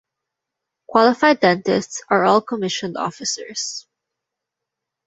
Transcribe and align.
Qualified 0.87 1.41
dentists 1.41 2.01
are 2.09 2.25
all 2.25 2.41
commissioned 2.41 2.97
officers. 2.97 3.85